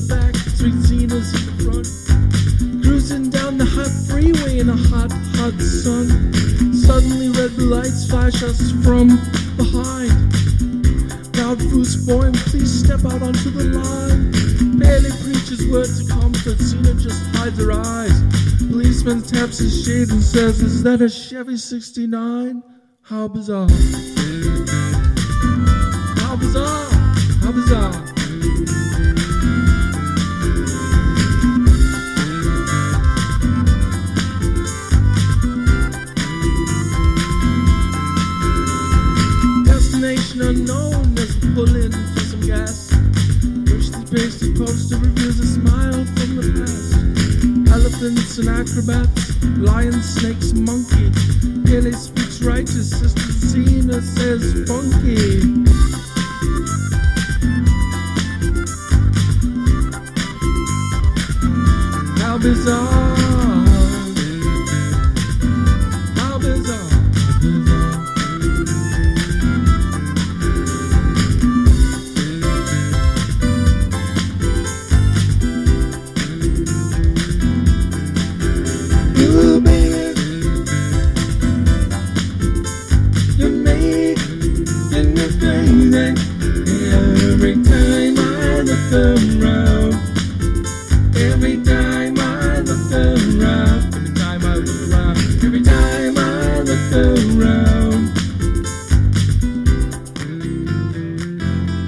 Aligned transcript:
the 0.00 0.14
back, 0.14 0.34
three 0.60 0.76
Zenas 0.84 1.32
in 1.32 1.44
the 1.48 1.64
front. 1.64 2.84
Cruising 2.84 3.30
down 3.30 3.56
the 3.56 3.64
hot 3.64 3.88
freeway 4.04 4.58
in 4.58 4.68
a 4.68 4.76
hot, 4.92 5.10
hot 5.40 5.56
sun. 5.56 6.12
Suddenly 6.74 7.30
red 7.30 7.56
lights 7.56 8.04
flash 8.04 8.42
us 8.42 8.72
from 8.84 9.16
behind. 9.56 10.12
Proud 11.32 11.56
boy, 12.04 12.28
please 12.52 12.84
step 12.84 13.06
out 13.08 13.22
onto 13.22 13.48
the 13.48 13.72
line. 13.80 14.78
Barely 14.78 15.12
preaches 15.24 15.64
words 15.72 16.00
of 16.00 16.08
comfort, 16.10 16.58
Zena 16.60 16.92
just 17.00 17.24
hides 17.34 17.56
her 17.56 17.72
eyes. 17.72 18.20
Policeman 18.68 19.22
taps 19.22 19.58
his 19.64 19.82
shade 19.82 20.10
and 20.10 20.22
says, 20.22 20.60
Is 20.60 20.82
that 20.82 21.00
a 21.00 21.08
Chevy 21.08 21.56
69? 21.56 22.62
How 23.00 23.28
bizarre. 23.28 23.70
How 26.20 26.36
bizarre. 26.36 26.90
How 27.40 27.52
bizarre. 27.52 28.15
Destination 40.06 40.42
unknown 40.42 41.18
as 41.18 41.36
we 41.38 41.52
pull 41.52 41.74
in 41.74 41.90
for 41.90 42.20
some 42.20 42.40
gas. 42.42 42.92
Richly 43.66 44.04
pasted 44.06 44.56
poster 44.56 44.98
reveals 44.98 45.40
a 45.40 45.46
smile 45.46 46.04
from 46.14 46.36
the 46.36 46.46
past. 46.54 47.74
Elephants 47.74 48.38
and 48.38 48.48
acrobats, 48.48 49.42
lions, 49.58 50.08
snakes, 50.08 50.52
monkey. 50.52 51.10
Pele 51.64 51.90
speaks 51.90 52.40
righteous, 52.40 52.90
Sister 52.90 53.32
Zena 53.32 54.00
says 54.00 54.54
funky. 54.68 55.64
How 62.22 62.38
bizarre. 62.38 63.25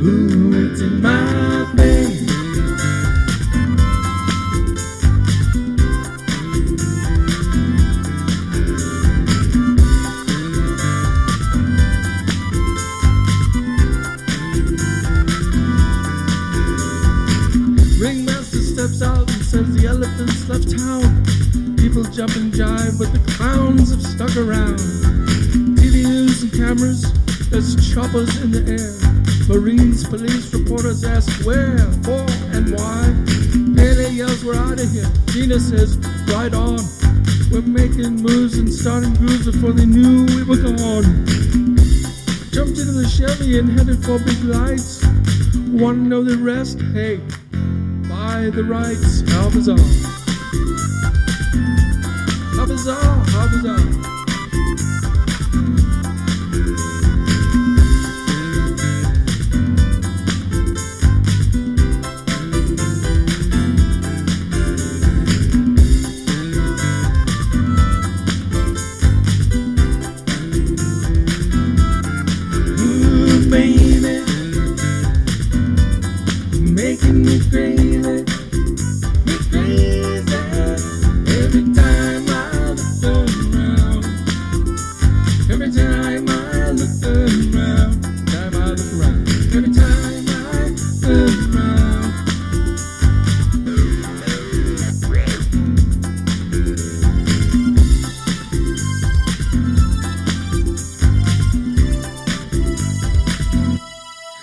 Ooh, 0.01 0.53
it's 0.55 0.81
in 0.81 1.03
my 1.03 1.67
face. 1.77 2.21
Ringmaster 18.01 18.59
steps 18.61 19.03
out 19.03 19.29
and 19.29 19.45
says 19.45 19.75
the 19.75 19.89
elephants 19.89 20.49
left 20.49 20.71
town. 20.79 21.25
People 21.77 22.05
jump 22.05 22.37
and 22.37 22.53
jive, 22.53 23.01
but 23.01 23.13
the 23.13 23.33
clowns 23.33 23.91
have 23.91 24.03
stuck 24.03 24.37
around. 24.37 24.79
TV 25.77 26.05
news 26.05 26.45
and 26.45 26.53
cameras, 26.53 27.03
there's 27.51 27.75
choppers 27.93 28.41
in 28.41 28.53
the 28.53 28.65
air. 28.71 29.18
Marines, 29.49 30.07
police, 30.07 30.53
reporters 30.53 31.03
ask 31.05 31.43
where, 31.47 31.79
for, 32.05 32.21
and 32.53 32.71
why. 32.75 33.15
Pele 33.75 34.11
yells, 34.11 34.45
we're 34.45 34.55
out 34.55 34.79
of 34.79 34.91
here. 34.93 35.11
Gina 35.29 35.59
says, 35.59 35.97
right 36.29 36.53
on. 36.53 36.79
We're 37.51 37.63
making 37.63 38.17
moves 38.17 38.59
and 38.59 38.71
starting 38.71 39.15
grooves 39.15 39.51
before 39.51 39.73
they 39.73 39.87
knew 39.87 40.27
we 40.37 40.45
were 40.45 40.57
gone. 40.57 41.03
Jumped 42.53 42.77
into 42.77 42.93
the 42.93 43.09
Chevy 43.09 43.59
and 43.59 43.71
headed 43.71 44.05
for 44.05 44.19
big 44.19 44.45
lights. 44.45 45.03
Wanna 45.73 46.01
know 46.01 46.23
the 46.23 46.37
rest? 46.37 46.79
Hey, 46.93 47.17
buy 48.07 48.51
the 48.51 48.65
rights. 48.65 49.23
How 49.31 49.49
bizarre. 49.49 49.79
How 52.55 52.67
bizarre. 52.67 53.25
How 53.31 53.49
bizarre. 53.49 54.09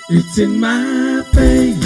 It's 0.07 0.37
in 0.37 0.59
my 0.59 1.23
face. 1.33 1.84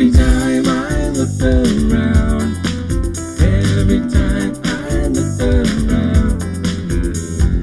Every 0.00 0.12
time 0.12 0.64
I 0.68 1.08
look 1.08 1.42
around, 1.42 2.56
every 3.42 3.98
time 4.08 4.54
I 4.64 5.08
look 5.08 5.40
around, 5.40 6.38